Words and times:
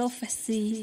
prophecy. 0.00 0.80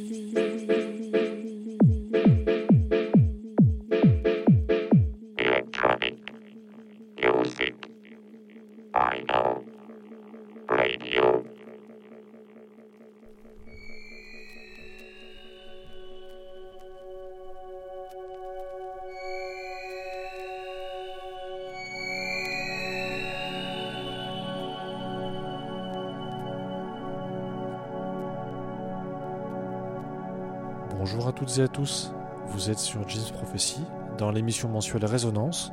Toutes 31.58 31.64
et 31.64 31.64
à 31.64 31.68
tous, 31.70 32.12
vous 32.50 32.70
êtes 32.70 32.78
sur 32.78 33.10
Jeans 33.10 33.32
Prophecy 33.34 33.80
dans 34.20 34.30
l'émission 34.30 34.70
mensuelle 34.70 35.06
Résonance. 35.06 35.72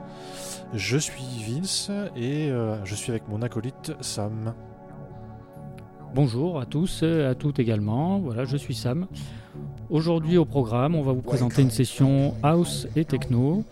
Je 0.73 0.97
suis 0.97 1.23
Vince 1.47 1.91
et 2.17 2.49
euh, 2.51 2.83
je 2.87 2.95
suis 2.95 3.11
avec 3.11 3.29
mon 3.29 3.43
acolyte 3.43 3.93
Sam. 4.01 4.55
Bonjour 6.15 6.59
à 6.59 6.65
tous 6.65 7.03
et 7.03 7.25
à 7.25 7.35
toutes 7.35 7.59
également, 7.59 8.19
voilà 8.19 8.47
je 8.47 8.57
suis 8.57 8.75
Sam. 8.75 9.09
Aujourd'hui 9.91 10.39
au 10.39 10.47
programme 10.47 10.95
on 10.95 11.03
va 11.03 11.13
vous 11.13 11.21
présenter 11.21 11.61
une 11.61 11.71
session 11.71 12.35
house 12.43 12.89
et 12.97 13.05
techno. 13.05 13.63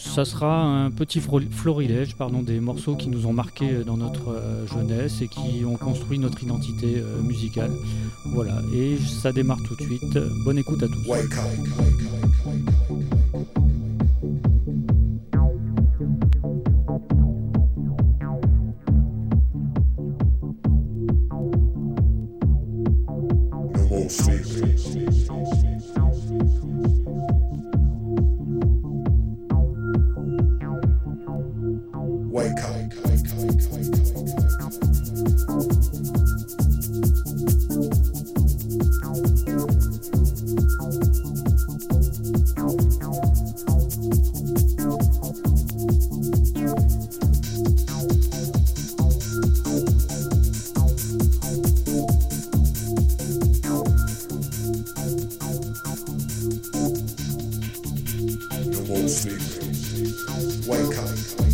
Ça 0.00 0.24
sera 0.24 0.62
un 0.62 0.90
petit 0.90 1.20
florilège 1.20 2.14
des 2.42 2.60
morceaux 2.60 2.94
qui 2.94 3.08
nous 3.08 3.26
ont 3.26 3.32
marqués 3.32 3.84
dans 3.84 3.96
notre 3.96 4.30
euh, 4.30 4.66
jeunesse 4.66 5.20
et 5.22 5.28
qui 5.28 5.64
ont 5.64 5.76
construit 5.76 6.18
notre 6.18 6.42
identité 6.42 6.98
euh, 6.98 7.20
musicale. 7.20 7.72
Voilà, 8.26 8.62
et 8.72 8.96
ça 8.96 9.32
démarre 9.32 9.58
tout 9.66 9.74
de 9.74 9.82
suite. 9.82 10.18
Bonne 10.44 10.58
écoute 10.58 10.82
à 10.82 10.86
tous. 10.86 12.07
Wake 59.68 60.96
up. 60.98 61.47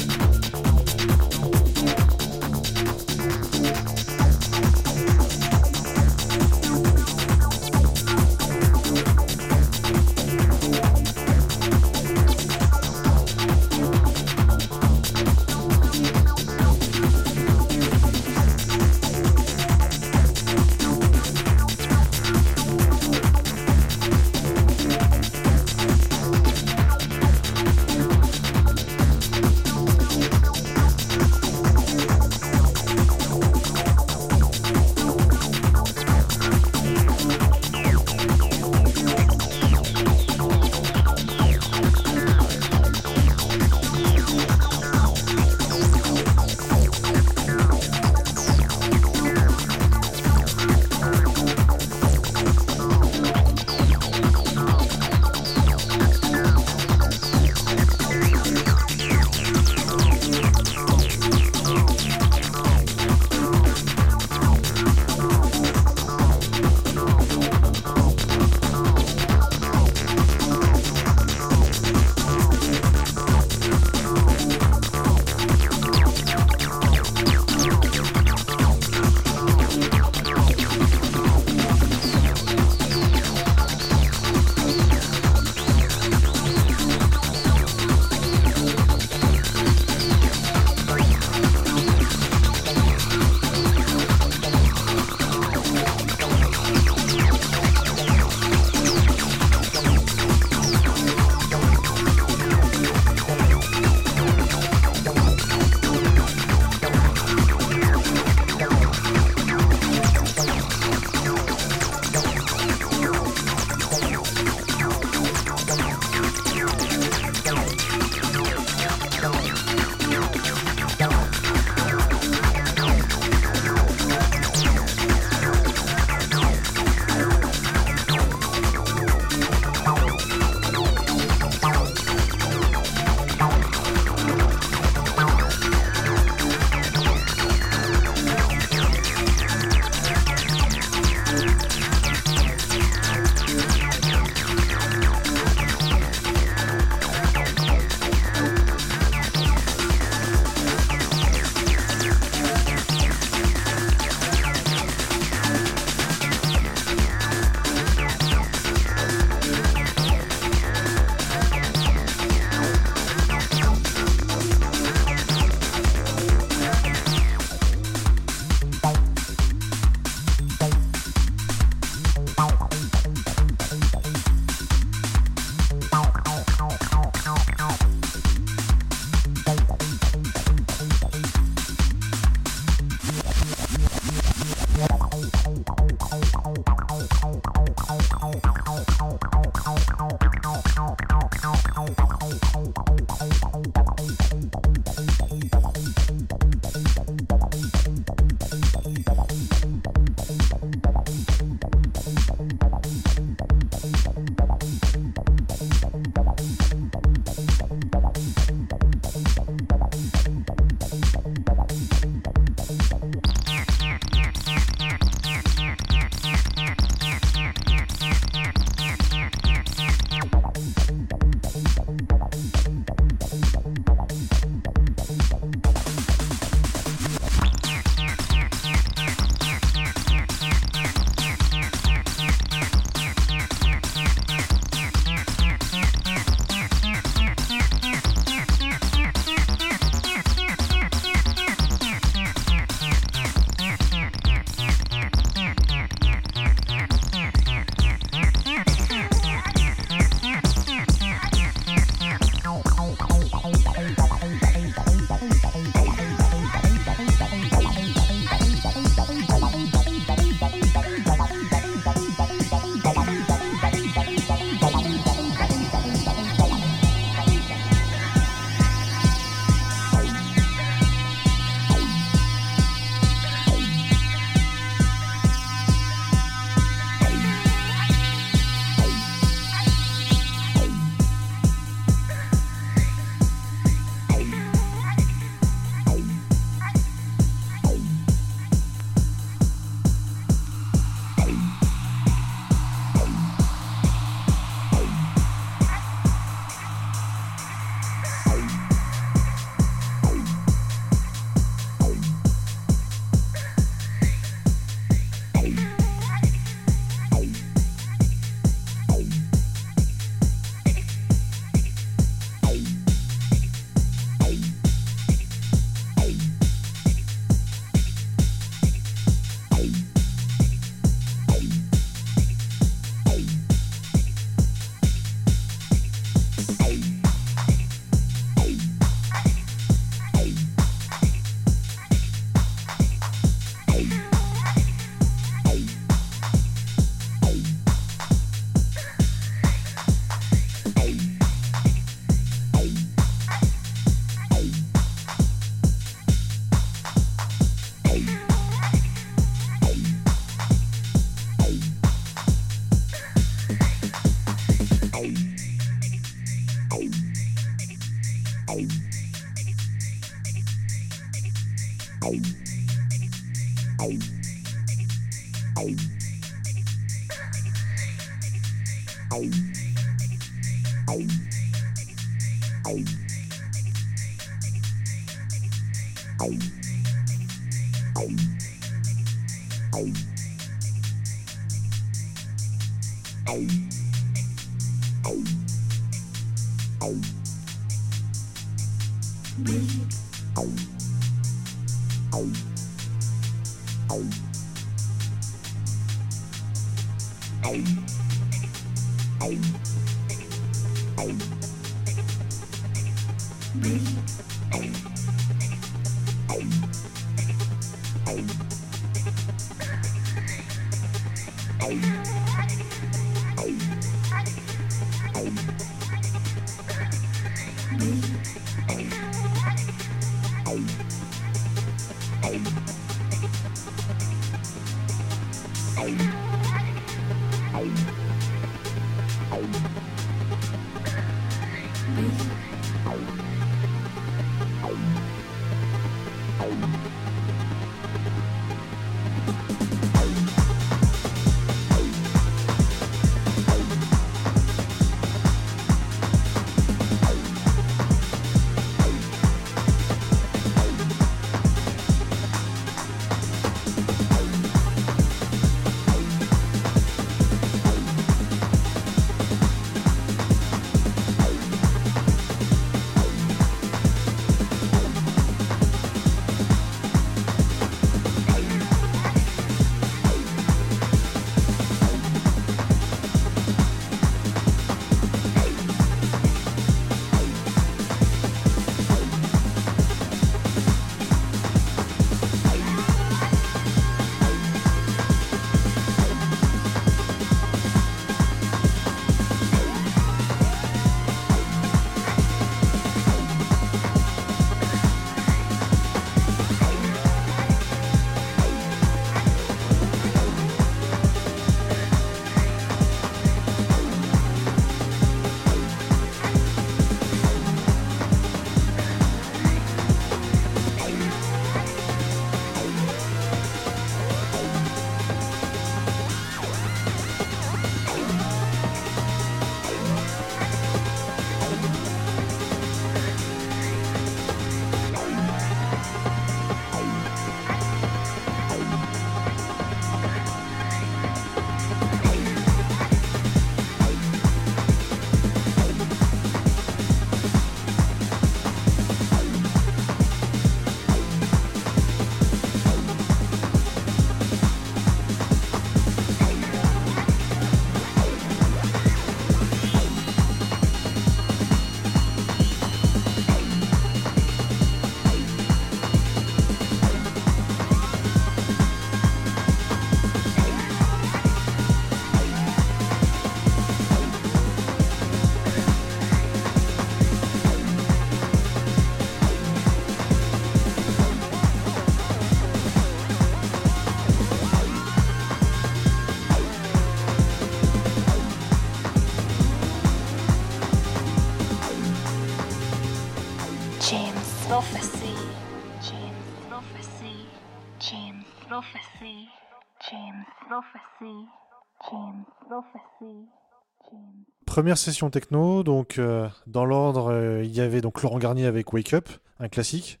Première 594.46 594.78
session 594.78 595.10
techno, 595.10 595.62
donc 595.62 595.98
euh, 595.98 596.28
dans 596.46 596.64
l'ordre, 596.64 597.12
euh, 597.12 597.44
il 597.44 597.54
y 597.54 597.60
avait 597.60 597.80
donc 597.80 598.02
Laurent 598.02 598.18
Garnier 598.18 598.46
avec 598.46 598.72
Wake 598.72 598.94
Up, 598.94 599.08
un 599.38 599.48
classique. 599.48 600.00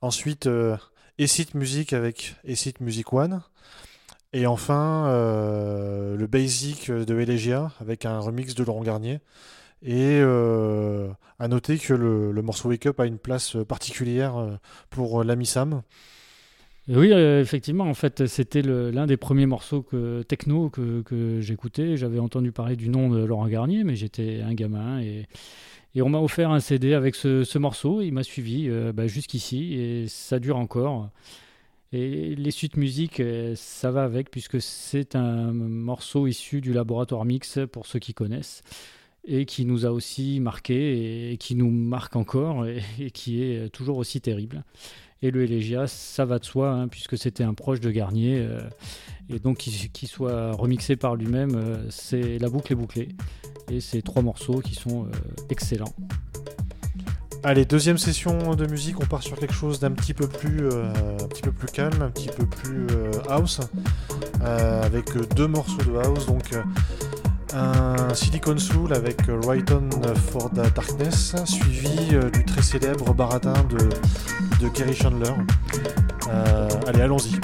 Ensuite, 0.00 0.46
euh, 0.46 0.76
Music 1.54 1.92
avec 1.92 2.36
Acid 2.48 2.80
Music 2.80 3.12
One. 3.12 3.42
Et 4.32 4.46
enfin, 4.46 5.06
euh, 5.08 6.16
le 6.16 6.26
Basic 6.26 6.90
de 6.90 7.20
Elegia 7.20 7.72
avec 7.80 8.06
un 8.06 8.20
remix 8.20 8.54
de 8.54 8.62
Laurent 8.64 8.82
Garnier. 8.82 9.20
Et 9.82 10.20
à 10.20 11.48
noter 11.48 11.78
que 11.78 11.94
le, 11.94 12.32
le 12.32 12.42
morceau 12.42 12.68
Wake 12.68 12.86
Up 12.86 13.00
a 13.00 13.06
une 13.06 13.18
place 13.18 13.56
particulière 13.66 14.58
pour 14.90 15.24
l'ami 15.24 15.46
Sam. 15.46 15.82
Oui, 16.92 17.12
euh, 17.12 17.40
effectivement, 17.40 17.84
en 17.84 17.94
fait, 17.94 18.26
c'était 18.26 18.62
l'un 18.62 19.06
des 19.06 19.16
premiers 19.16 19.46
morceaux 19.46 19.86
techno 20.26 20.70
que, 20.70 21.38
j'écoutais. 21.40 21.96
J'avais 21.96 22.18
entendu 22.18 22.50
parler 22.50 22.74
du 22.74 22.88
nom 22.88 23.08
de 23.08 23.22
Laurent 23.22 23.46
Garnier, 23.46 23.84
mais 23.84 23.94
j'étais 23.94 24.40
un 24.40 24.54
gamin 24.54 25.00
et, 25.00 25.26
on 26.02 26.08
m'a 26.08 26.18
offert 26.18 26.50
un 26.50 26.58
CD 26.58 26.94
avec 26.94 27.14
ce, 27.14 27.44
ce 27.44 27.58
morceau. 27.58 28.00
Il 28.00 28.12
m'a 28.12 28.24
suivi 28.24 28.66
euh, 28.68 28.92
bah, 28.92 29.06
jusqu'ici 29.06 29.74
et 29.74 30.08
ça 30.08 30.40
dure 30.40 30.56
encore. 30.56 31.10
Et 31.92 32.34
les 32.34 32.50
suites 32.50 32.76
musique, 32.76 33.20
euh, 33.20 33.54
ça 33.54 33.92
va 33.92 34.02
avec 34.02 34.30
puisque 34.30 34.60
c'est 34.60 35.14
un 35.14 35.52
morceau 35.52 36.26
issu 36.26 36.60
du 36.60 36.72
laboratoire 36.72 37.24
Mix 37.24 37.60
pour 37.70 37.86
ceux 37.86 38.00
qui 38.00 38.14
connaissent 38.14 38.62
et 39.24 39.44
qui 39.46 39.64
nous 39.64 39.86
a 39.86 39.90
aussi 39.90 40.40
marqué 40.40 41.32
et 41.32 41.36
qui 41.36 41.54
nous 41.54 41.70
marque 41.70 42.16
encore 42.16 42.66
et 42.66 43.10
qui 43.12 43.42
est 43.42 43.68
toujours 43.70 43.98
aussi 43.98 44.20
terrible. 44.20 44.64
Et 45.22 45.30
le 45.30 45.42
Elegia, 45.42 45.86
ça 45.86 46.24
va 46.24 46.38
de 46.38 46.44
soi, 46.46 46.70
hein, 46.70 46.88
puisque 46.88 47.18
c'était 47.18 47.44
un 47.44 47.52
proche 47.52 47.80
de 47.80 47.90
Garnier. 47.90 48.38
euh, 48.38 48.62
et 49.28 49.38
donc, 49.38 49.58
qu'il 49.58 50.08
soit 50.08 50.52
remixé 50.52 50.96
par 50.96 51.14
lui-même, 51.14 51.54
euh, 51.54 51.76
c'est 51.90 52.38
la 52.38 52.48
boucle 52.48 52.72
est 52.72 52.76
bouclée. 52.76 53.08
Et 53.70 53.80
c'est 53.80 54.00
trois 54.00 54.22
morceaux 54.22 54.60
qui 54.60 54.74
sont 54.74 55.04
euh, 55.04 55.10
excellents. 55.50 55.94
Allez, 57.42 57.66
deuxième 57.66 57.98
session 57.98 58.54
de 58.54 58.66
musique, 58.66 58.98
on 59.00 59.06
part 59.06 59.22
sur 59.22 59.38
quelque 59.38 59.54
chose 59.54 59.78
d'un 59.78 59.92
petit 59.92 60.14
peu 60.14 60.26
plus, 60.26 60.68
petit 61.30 61.40
peu 61.40 61.52
plus 61.52 61.68
calme, 61.68 62.02
un 62.02 62.10
petit 62.10 62.28
peu 62.28 62.44
plus 62.44 62.86
house, 63.30 63.60
avec 64.42 65.06
deux 65.34 65.46
morceaux 65.46 65.78
de 65.78 65.96
house. 65.96 66.26
Donc, 66.26 66.50
un 67.54 68.14
Silicon 68.14 68.58
Soul 68.58 68.92
avec 68.92 69.22
Right 69.46 69.70
On 69.72 69.88
for 70.14 70.50
the 70.50 70.72
Darkness, 70.74 71.34
suivi 71.44 72.14
euh, 72.14 72.30
du 72.30 72.44
très 72.44 72.62
célèbre 72.62 73.12
baratin 73.14 73.54
de, 73.70 73.88
de 74.64 74.68
Kerry 74.68 74.94
Chandler. 74.94 75.32
Euh, 76.28 76.68
allez, 76.86 77.02
allons-y. 77.02 77.40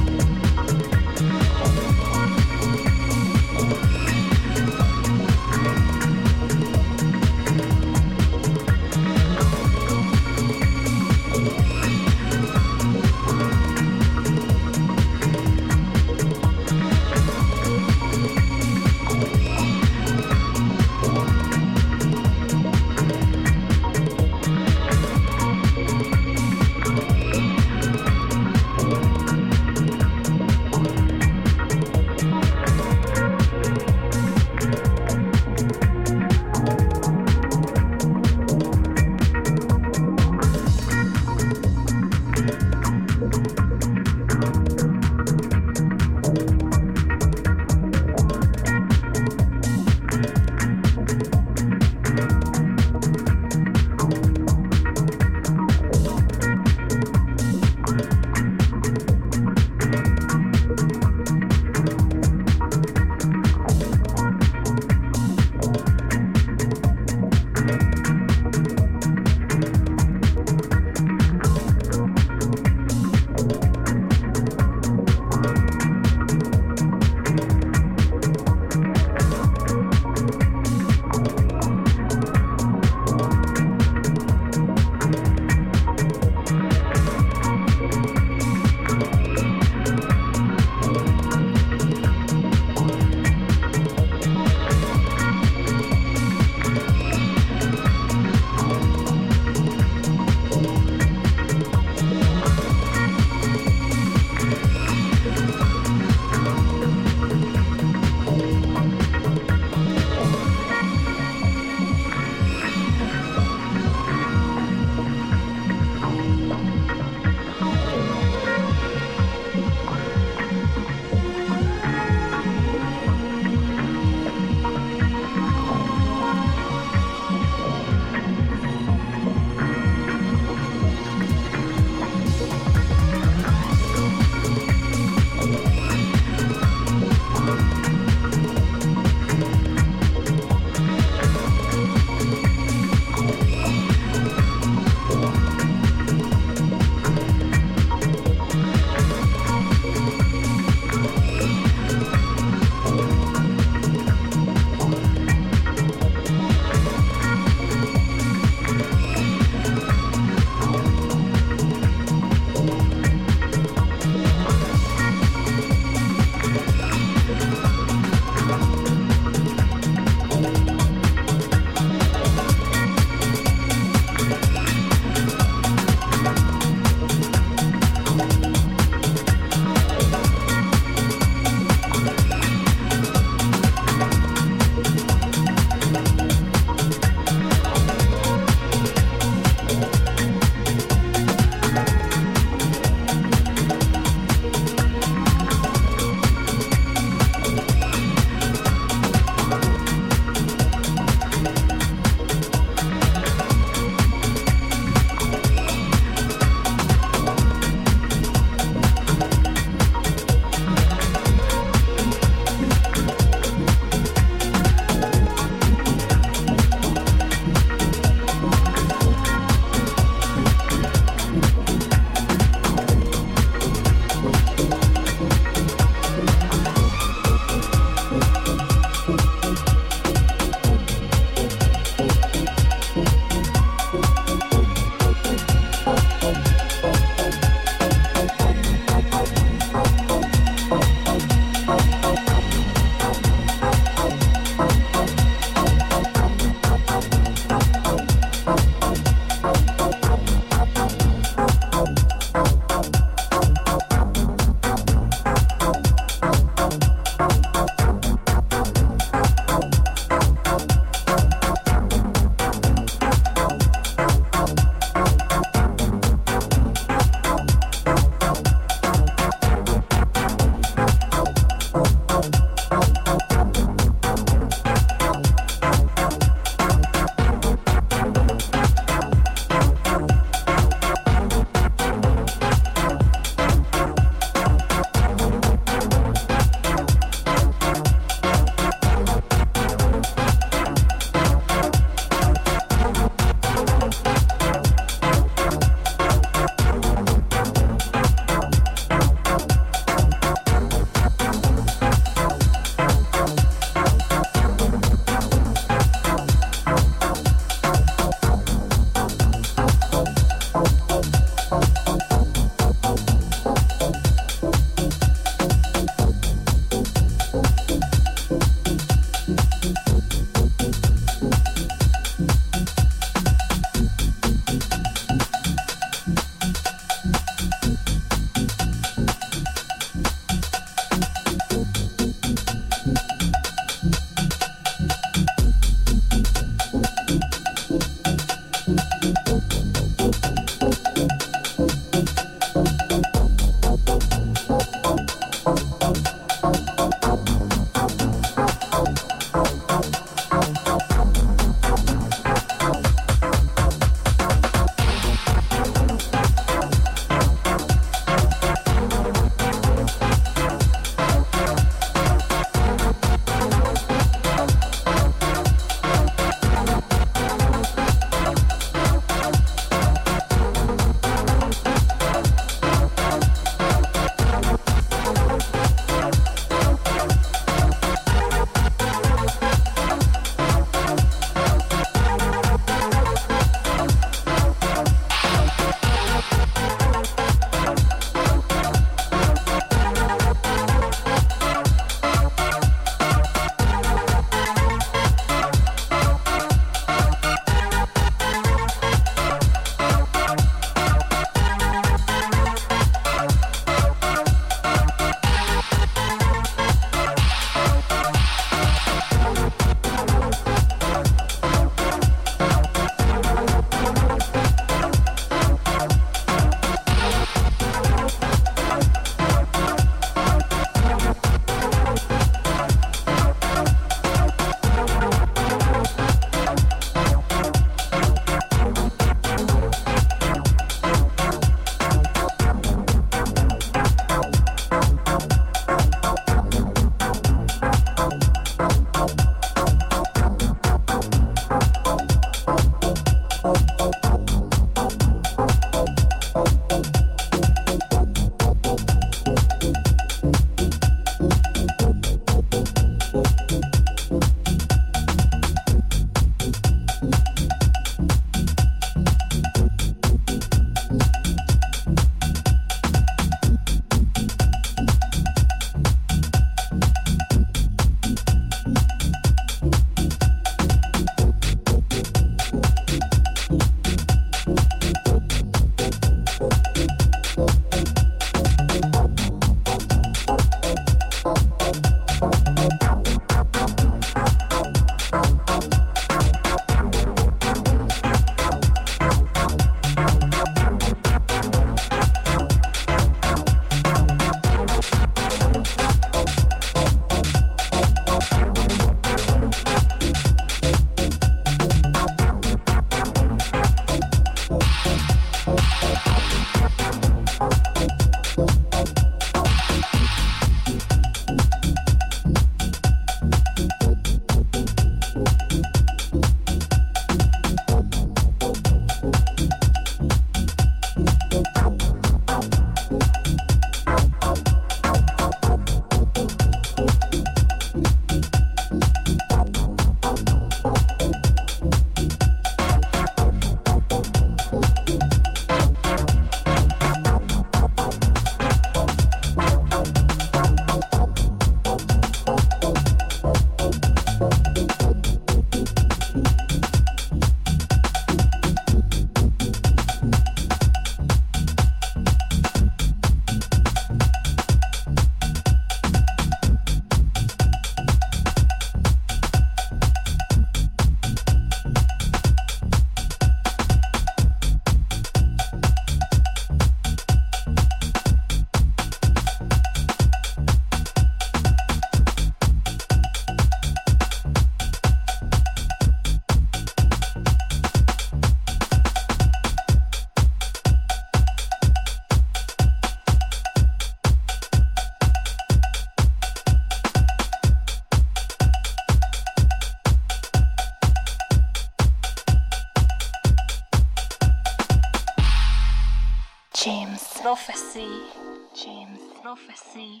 James. 599.76 600.00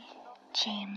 James. 0.64 0.96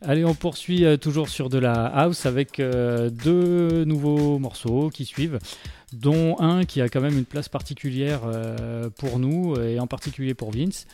Allez, 0.00 0.24
on 0.24 0.34
poursuit 0.34 0.84
euh, 0.84 0.96
toujours 0.96 1.28
sur 1.28 1.48
de 1.48 1.58
la 1.58 1.86
house 1.86 2.26
avec 2.26 2.58
euh, 2.58 3.08
deux 3.10 3.84
nouveaux 3.84 4.40
morceaux 4.40 4.90
qui 4.90 5.04
suivent, 5.04 5.38
dont 5.92 6.36
un 6.40 6.64
qui 6.64 6.80
a 6.80 6.88
quand 6.88 7.00
même 7.00 7.16
une 7.16 7.24
place 7.24 7.48
particulière 7.48 8.22
euh, 8.24 8.90
pour 8.90 9.20
nous 9.20 9.56
et 9.60 9.78
en 9.78 9.86
particulier 9.86 10.34
pour 10.34 10.50
Vince. 10.50 10.86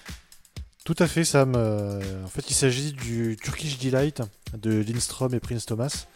Tout 0.84 0.96
à 0.98 1.06
fait, 1.06 1.24
Sam. 1.24 1.52
Euh, 1.56 2.00
en 2.24 2.28
fait, 2.28 2.50
il 2.50 2.54
s'agit 2.54 2.92
du 2.92 3.36
Turkish 3.40 3.78
Delight 3.78 4.22
de 4.54 4.82
Lindstrom 4.82 5.34
et 5.34 5.40
Prince 5.40 5.66
Thomas. 5.66 6.06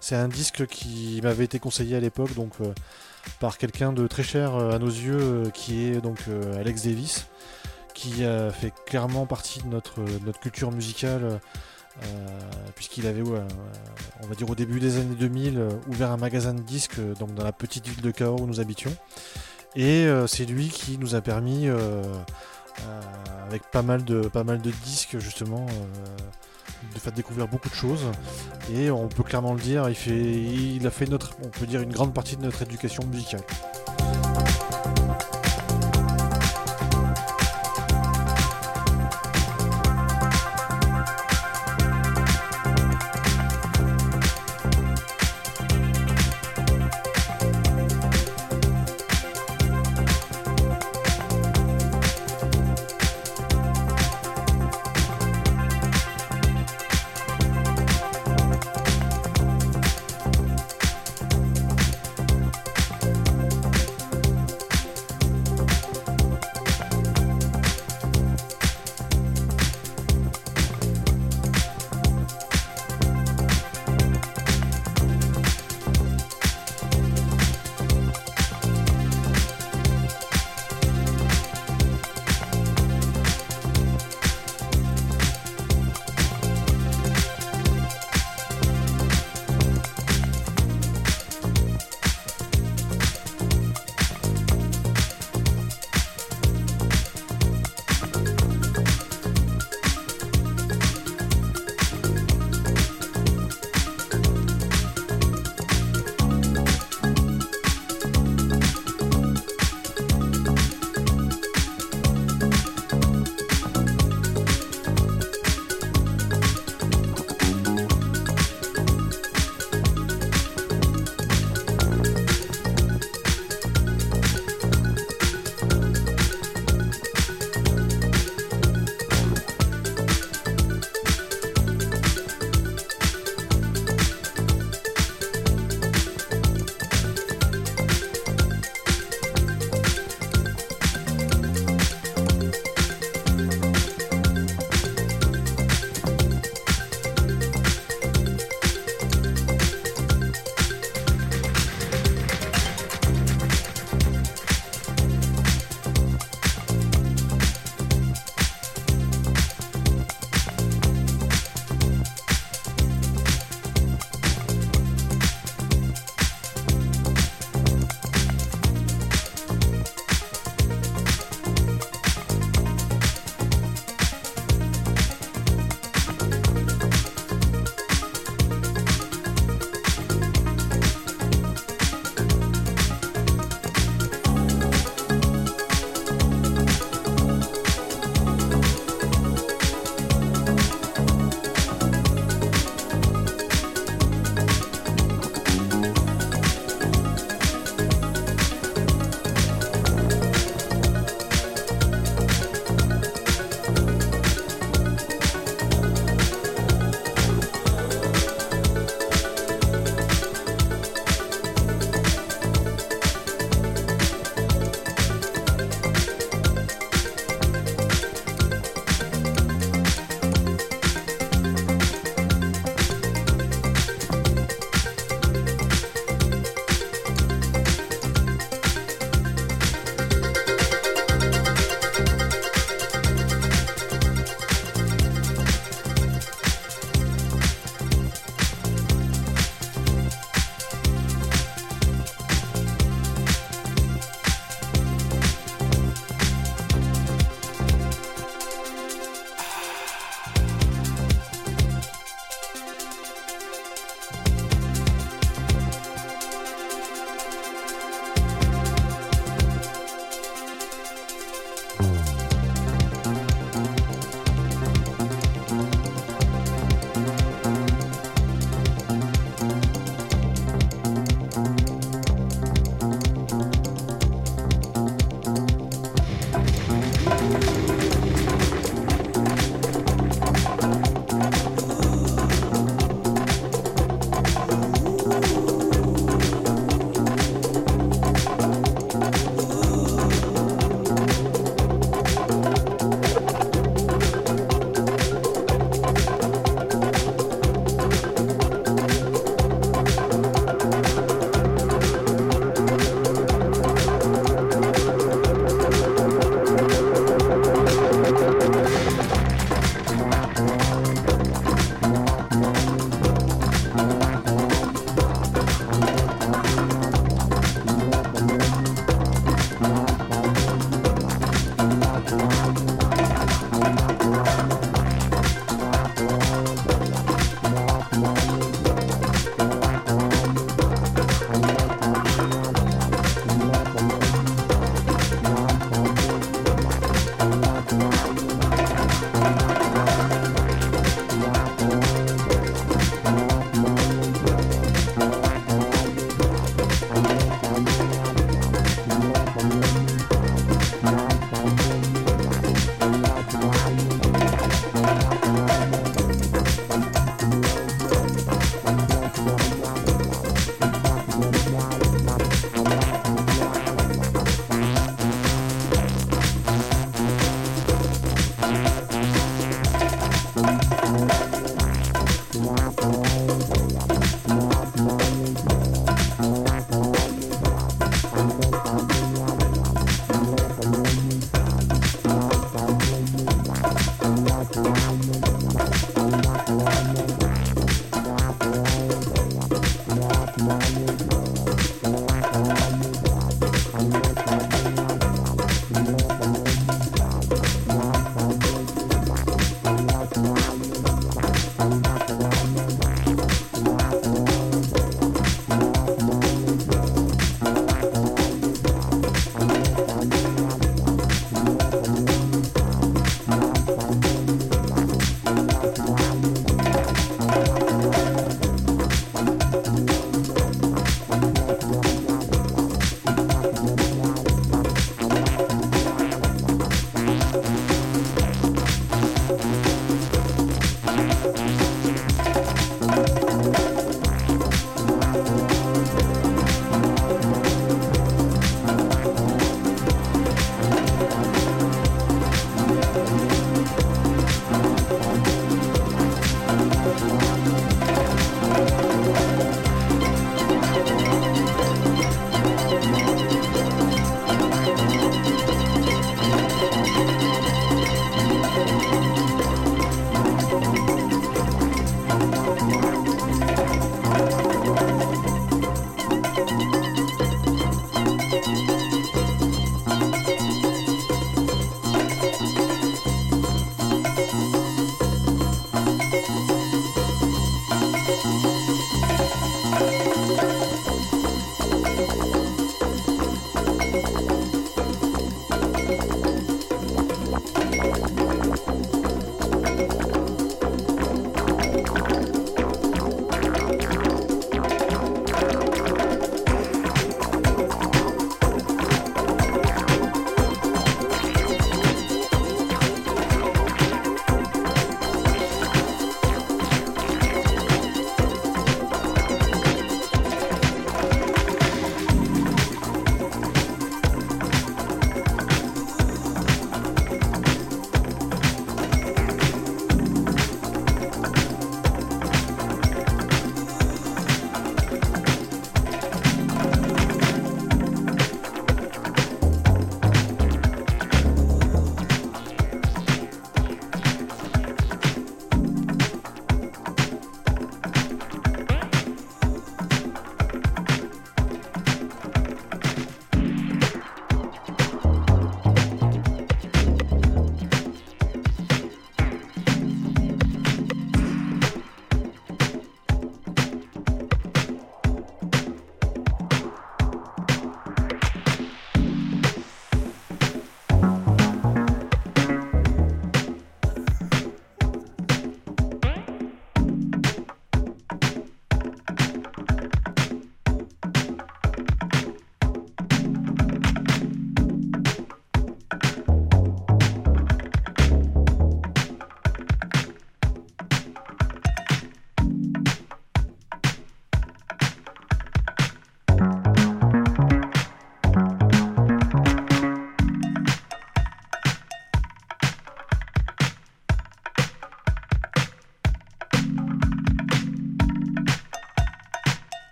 C'est 0.00 0.14
un 0.14 0.28
disque 0.28 0.66
qui 0.66 1.20
m'avait 1.22 1.44
été 1.44 1.58
conseillé 1.58 1.96
à 1.96 2.00
l'époque 2.00 2.32
donc 2.34 2.52
euh, 2.60 2.72
par 3.40 3.58
quelqu'un 3.58 3.92
de 3.92 4.06
très 4.06 4.22
cher 4.22 4.54
euh, 4.54 4.70
à 4.70 4.78
nos 4.78 4.88
yeux, 4.88 5.50
qui 5.52 5.84
est 5.84 6.00
donc 6.00 6.18
Alex 6.56 6.84
Davis, 6.84 7.26
qui 7.94 8.22
fait 8.52 8.72
clairement 8.86 9.26
partie 9.26 9.60
de 9.60 9.66
notre, 9.66 10.00
notre 10.24 10.40
culture 10.40 10.70
musicale. 10.70 11.40
puisqu'il 12.76 13.06
avait, 13.06 13.22
on 13.22 14.26
va 14.26 14.34
dire 14.34 14.48
au 14.48 14.54
début 14.54 14.80
des 14.80 14.98
années 14.98 15.16
2000, 15.16 15.58
euh, 15.58 15.68
ouvert 15.88 16.10
un 16.10 16.16
magasin 16.16 16.54
de 16.54 16.62
disques 16.62 17.00
donc 17.18 17.34
dans 17.34 17.44
la 17.44 17.52
petite 17.52 17.86
ville 17.86 18.00
de 18.00 18.10
Cahors 18.12 18.40
où 18.40 18.46
nous 18.46 18.60
habitions. 18.60 18.94
Et 19.74 20.06
c'est 20.26 20.44
lui 20.44 20.68
qui 20.68 20.98
nous 20.98 21.14
a 21.14 21.22
permis, 21.22 21.66
avec 23.46 23.62
pas 23.70 23.82
mal 23.82 24.04
de, 24.04 24.22
pas 24.28 24.44
mal 24.44 24.60
de 24.60 24.70
disques 24.70 25.18
justement, 25.18 25.66
euh, 25.68 26.94
de 26.94 26.98
faire 26.98 27.12
découvrir 27.12 27.48
beaucoup 27.48 27.68
de 27.68 27.74
choses. 27.74 28.06
Et 28.72 28.90
on 28.90 29.08
peut 29.08 29.22
clairement 29.22 29.54
le 29.54 29.60
dire, 29.60 29.88
il, 29.88 29.94
fait, 29.94 30.18
il 30.18 30.86
a 30.86 30.90
fait 30.90 31.06
notre, 31.06 31.36
on 31.44 31.48
peut 31.48 31.66
dire 31.66 31.80
une 31.80 31.92
grande 31.92 32.14
partie 32.14 32.36
de 32.36 32.42
notre 32.42 32.62
éducation 32.62 33.04
musicale. 33.04 33.42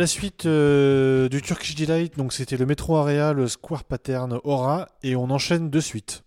La 0.00 0.06
suite 0.06 0.46
euh, 0.46 1.28
du 1.28 1.42
Turkish 1.42 1.74
Delight, 1.74 2.16
donc 2.16 2.32
c'était 2.32 2.56
le 2.56 2.64
Metro 2.64 2.96
Area, 2.96 3.34
le 3.34 3.48
Square 3.48 3.84
Pattern 3.84 4.40
Aura, 4.44 4.88
et 5.02 5.14
on 5.14 5.28
enchaîne 5.28 5.68
de 5.68 5.78
suite. 5.78 6.24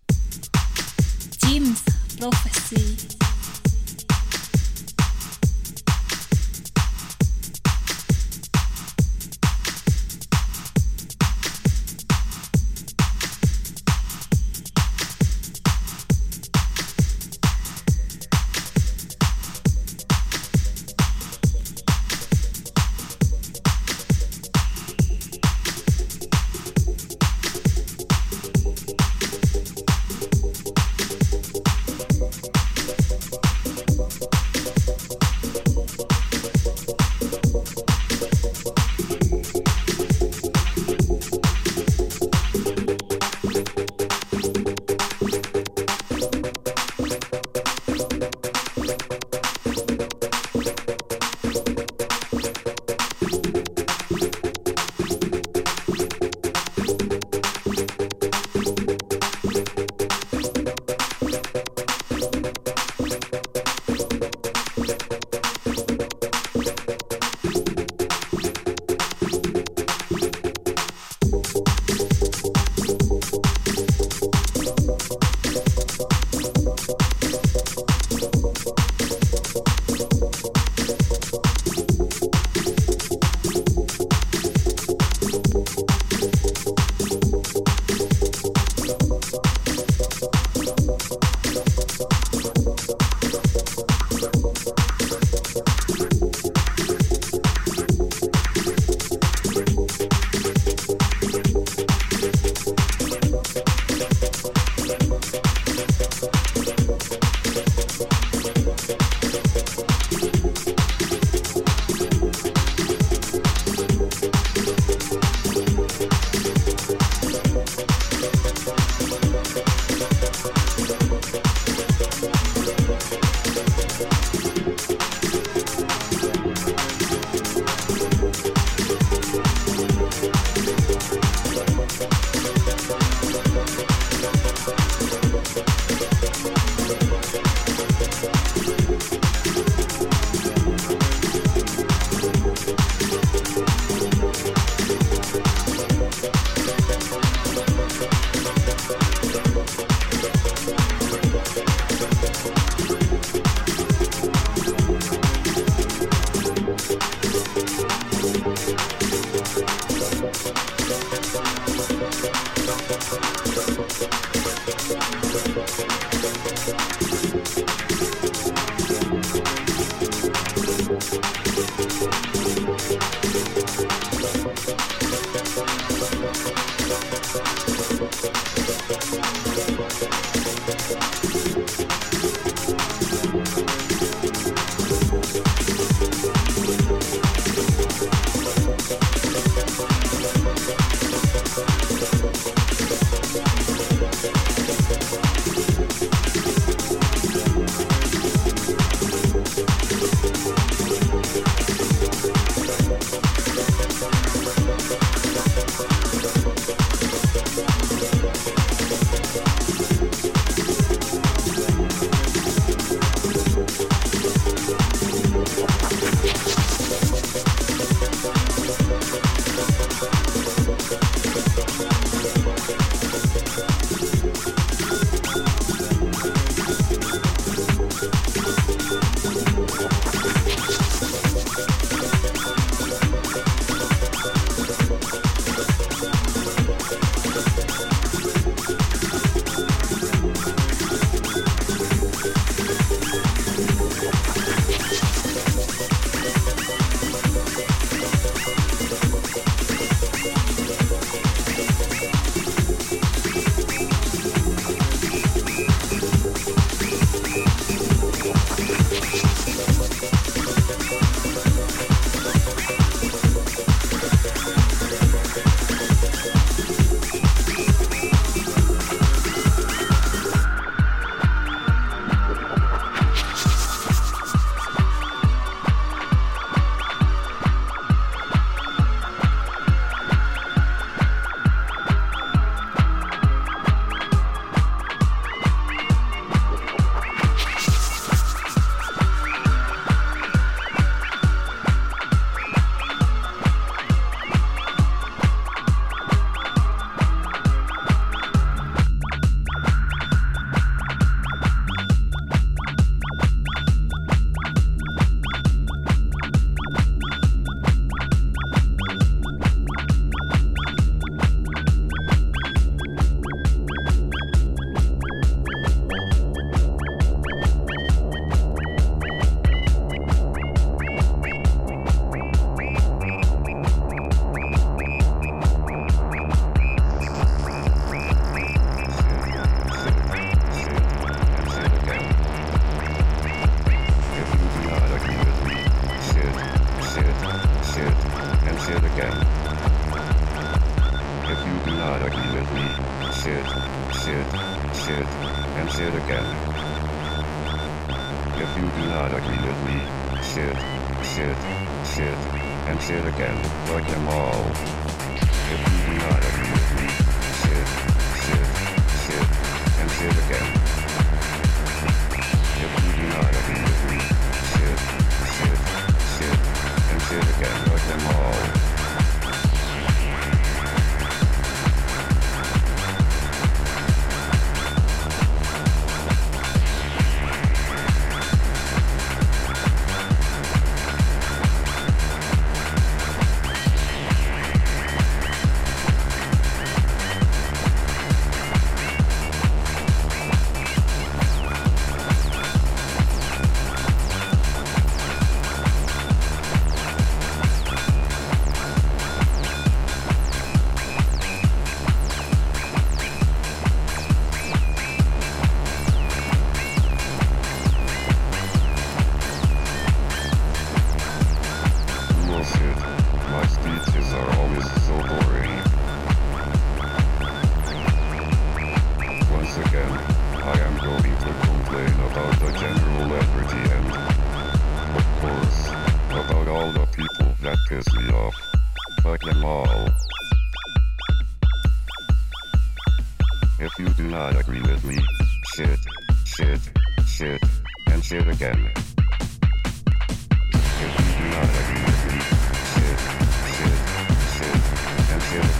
Shit, 435.54 435.78
shit, 436.24 436.60
shit, 437.06 437.40
and 437.88 438.02
shit 438.02 438.26
again. 438.26 438.93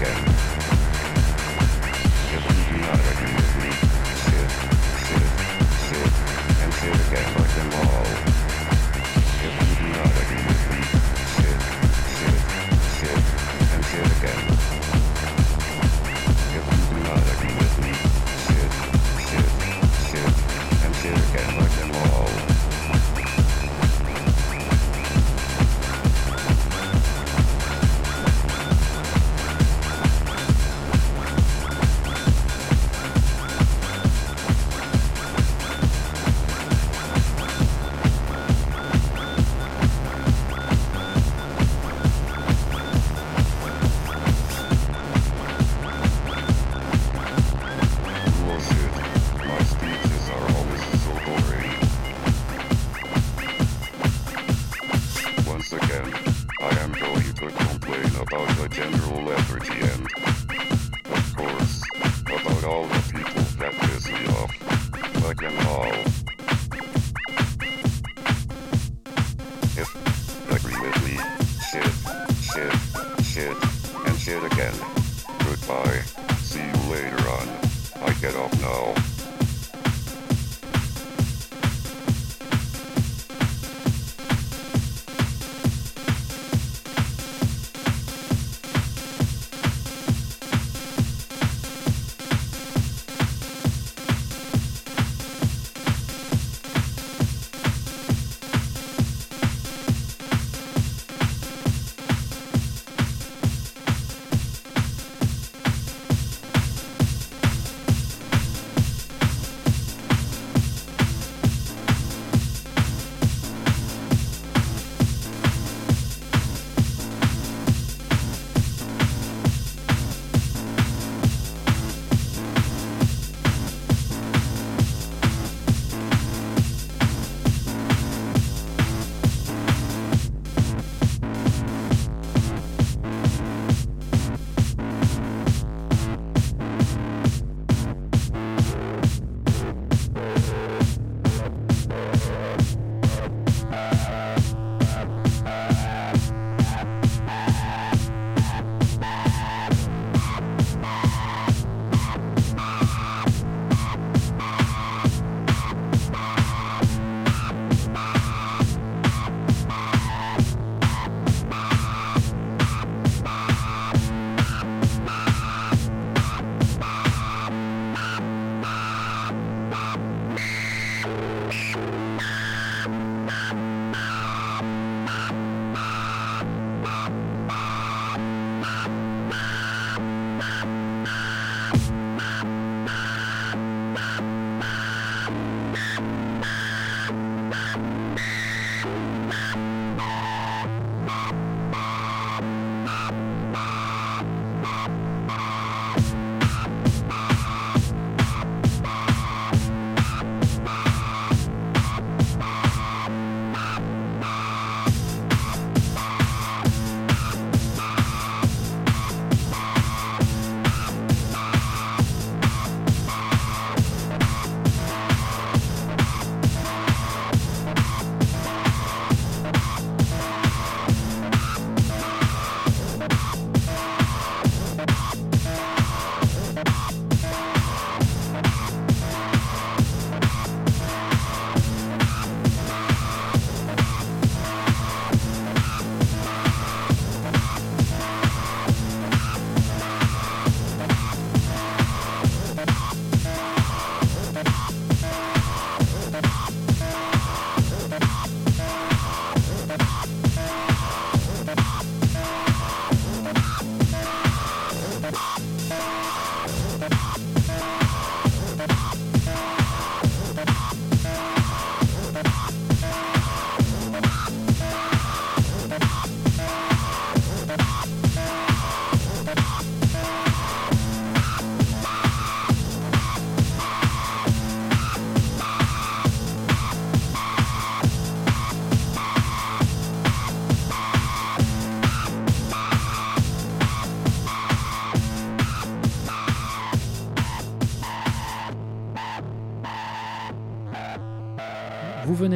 America. 0.04 0.53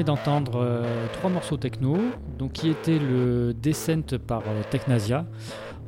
D'entendre 0.05 0.61
euh, 0.63 1.07
trois 1.15 1.31
morceaux 1.31 1.57
techno, 1.57 1.99
donc 2.39 2.53
qui 2.53 2.69
étaient 2.69 2.99
le 2.99 3.55
Descent 3.55 4.17
par 4.27 4.41
euh, 4.47 4.63
Technasia. 4.71 5.25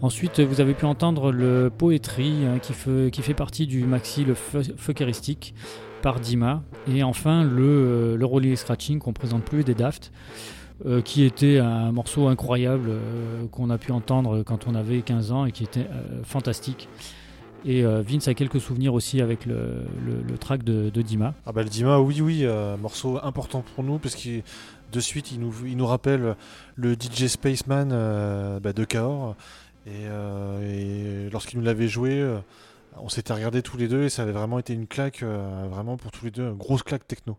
Ensuite, 0.03 0.41
vous 0.41 0.61
avez 0.61 0.75
pu 0.75 0.87
entendre 0.87 1.31
le 1.33 1.71
Poetry 1.77 2.47
hein, 2.47 2.59
qui, 2.59 2.73
fait, 2.73 3.35
partie 3.35 3.67
du 3.67 3.85
maxi 3.85 4.25
le 4.25 4.35
Fu- 4.35 4.73
Fuckeristic 4.77 5.55
par 6.03 6.21
Dima. 6.21 6.63
Et 6.93 7.03
enfin, 7.03 7.45
le, 7.45 7.63
euh, 7.63 8.17
le 8.17 8.25
Rolling 8.25 8.57
Scratching 8.57 8.99
qu'on 8.99 9.13
présente 9.13 9.45
plus 9.45 9.65
des 9.65 9.75
Daft, 9.75 10.13
qui 11.05 11.25
était 11.25 11.59
un 11.59 11.93
morceau 11.93 12.29
incroyable 12.29 12.93
qu'on 13.53 13.69
a 13.69 13.77
pu 13.77 13.93
entendre 13.93 14.43
quand 14.43 14.67
on 14.67 14.75
avait 14.75 15.03
15 15.03 15.31
ans 15.31 15.45
et 15.45 15.53
qui 15.53 15.63
était 15.65 15.87
fantastique. 16.23 16.89
Et 17.65 17.85
euh, 17.85 18.03
Vince 18.03 18.29
a 18.29 18.35
quelques 18.35 18.61
souvenirs 18.61 18.95
aussi 18.95 19.21
avec 19.21 19.45
le, 19.45 19.85
le- 20.05 20.39
track 20.39 20.63
de, 20.65 20.89
Dima. 21.03 21.35
Ah 21.45 21.53
bah 21.53 21.63
le 21.63 21.69
Dima, 21.69 22.01
oui, 22.01 22.21
oui, 22.21 22.41
euh, 22.45 22.77
morceau 22.77 23.19
important 23.23 23.63
pour 23.75 23.85
nous 23.85 23.99
parce 23.99 24.15
qu'il 24.15 24.43
de 24.93 25.01
suite 25.01 25.31
il 25.33 25.41
nous, 25.41 25.55
il 25.67 25.77
nous 25.77 25.87
rappelle 25.87 26.37
le 26.77 26.95
DJ 26.95 27.27
Spaceman 27.27 27.91
euh, 27.93 28.61
bah, 28.61 28.73
de 28.73 28.85
Cahors 28.85 29.37
et, 29.87 31.29
lorsqu'il 31.31 31.59
nous 31.59 31.65
l'avait 31.65 31.89
joué, 31.89 32.25
on 32.97 33.09
s'était 33.09 33.33
regardé 33.33 33.63
tous 33.63 33.77
les 33.77 33.89
deux 33.89 34.05
et 34.05 34.09
ça 34.09 34.23
avait 34.23 34.33
vraiment 34.33 34.59
été 34.59 34.73
une 34.73 34.87
claque, 34.87 35.23
vraiment 35.23 35.97
pour 35.97 36.11
tous 36.13 36.25
les 36.27 36.31
deux, 36.31 36.45
une 36.45 36.57
grosse 36.57 36.83
claque 36.83 37.07
techno. 37.07 37.37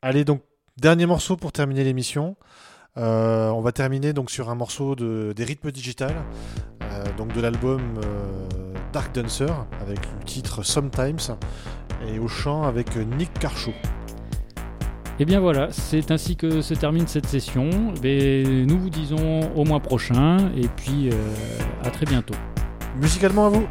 Allez 0.00 0.24
donc 0.24 0.42
dernier 0.78 1.06
morceau 1.06 1.36
pour 1.36 1.52
terminer 1.52 1.84
l'émission. 1.84 2.36
On 2.96 3.60
va 3.62 3.72
terminer 3.72 4.12
donc 4.12 4.30
sur 4.30 4.50
un 4.50 4.54
morceau 4.54 4.96
de, 4.96 5.32
des 5.36 5.44
rythmes 5.44 5.70
digital, 5.70 6.14
euh, 6.82 7.04
donc 7.16 7.32
de 7.32 7.40
l'album 7.40 7.80
Dark 8.92 9.14
Dancer 9.14 9.52
avec 9.80 9.98
le 9.98 10.24
titre 10.24 10.62
Sometimes 10.62 11.36
et 12.06 12.18
au 12.18 12.28
chant 12.28 12.62
avec 12.62 12.96
Nick 12.96 13.32
Carchot. 13.38 13.74
Et 15.18 15.24
bien 15.24 15.40
voilà, 15.40 15.68
c'est 15.70 16.10
ainsi 16.10 16.36
que 16.36 16.60
se 16.60 16.74
termine 16.74 17.06
cette 17.06 17.26
session. 17.26 17.70
Et 18.02 18.44
nous 18.66 18.78
vous 18.78 18.90
disons 18.90 19.40
au 19.54 19.64
mois 19.64 19.80
prochain 19.80 20.50
et 20.56 20.68
puis 20.68 21.10
euh, 21.10 21.14
à 21.84 21.90
très 21.90 22.06
bientôt. 22.06 22.34
Musicalement 23.00 23.46
à 23.46 23.48
vous 23.50 23.66